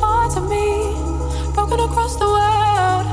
[0.00, 0.94] parts of me
[1.54, 3.06] broken across the world?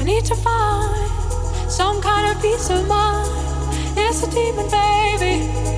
[0.00, 3.28] I need to find some kind of peace of mind.
[3.96, 5.77] It's a demon, baby.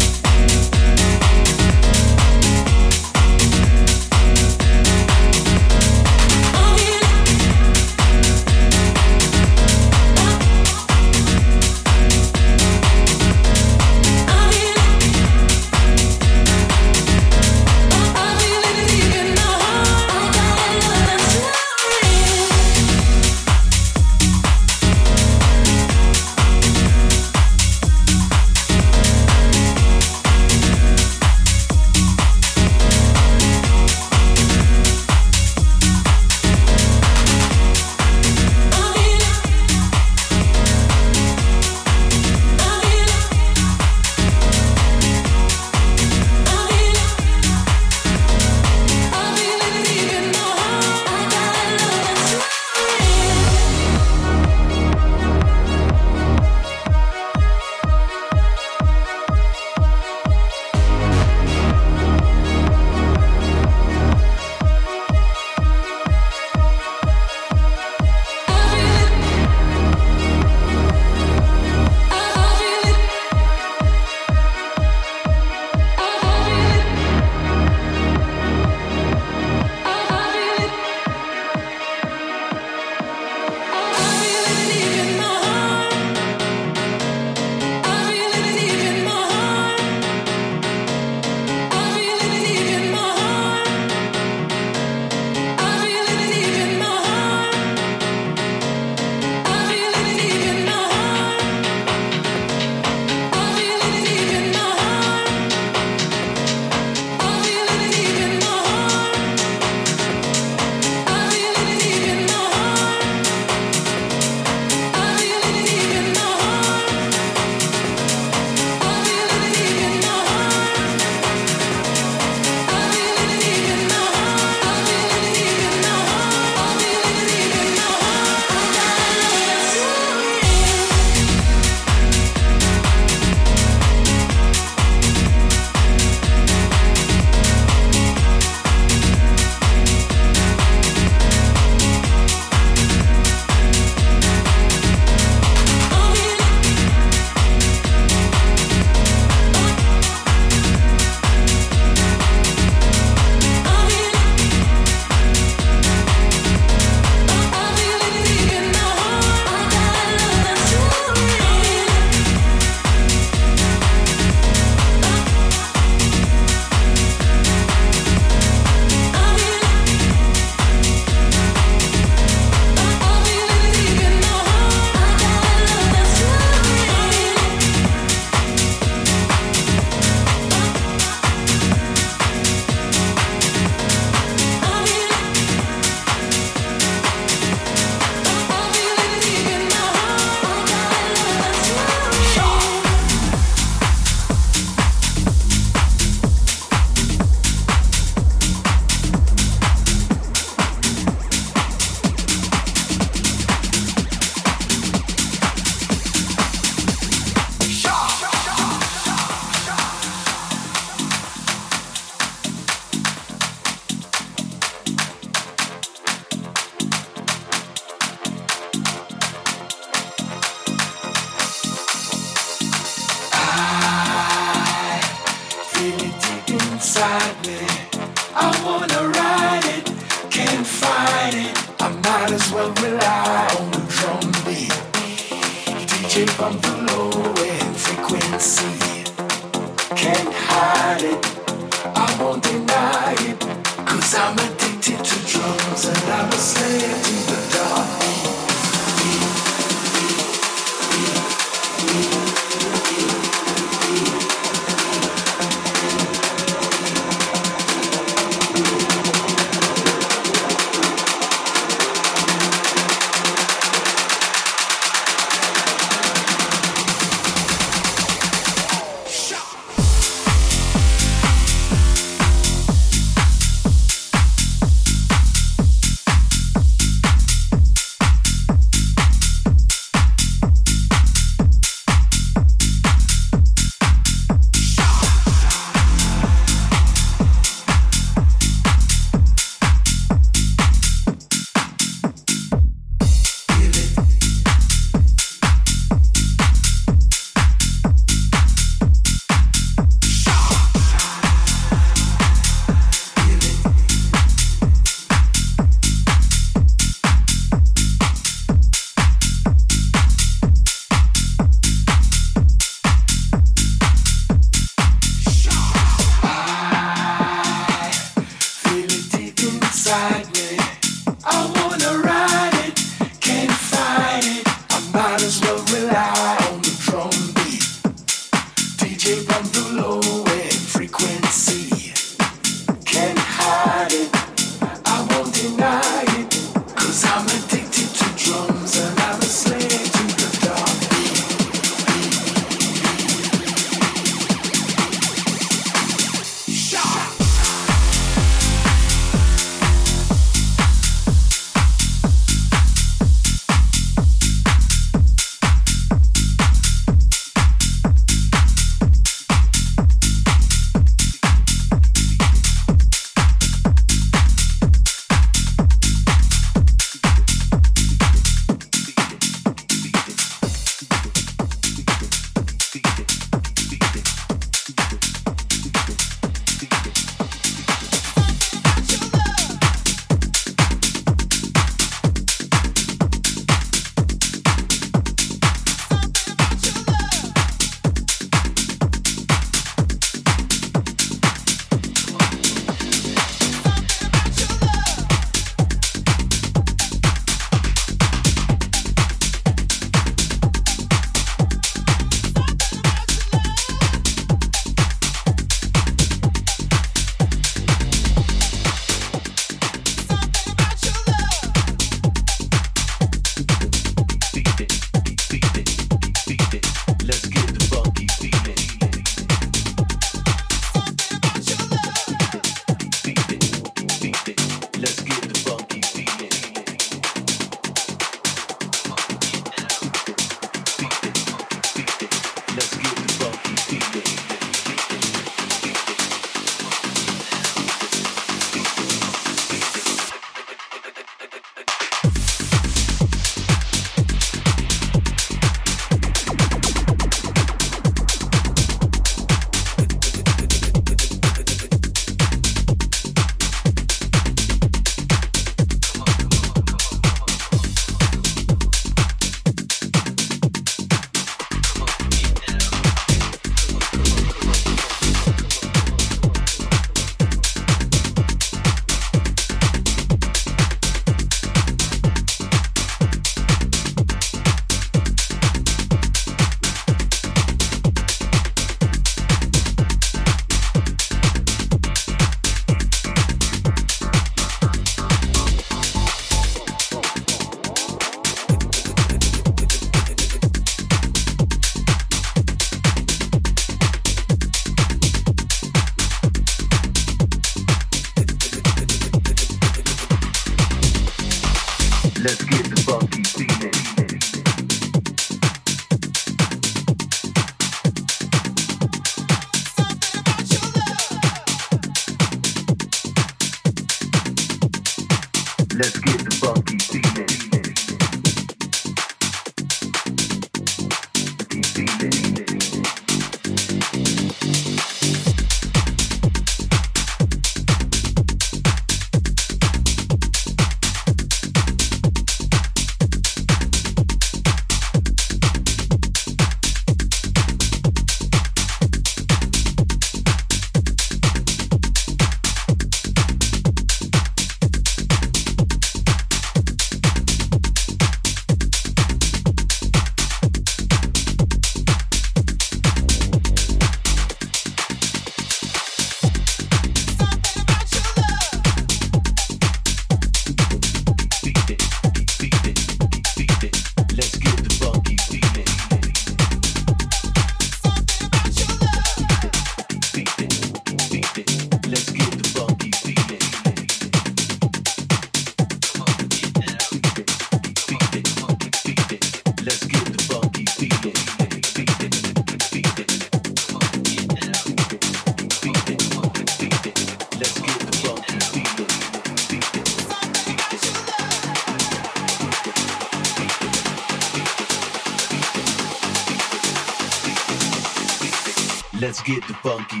[599.61, 600.00] Funky